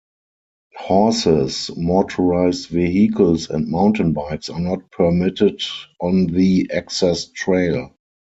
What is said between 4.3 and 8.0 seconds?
are not permitted on the access trail.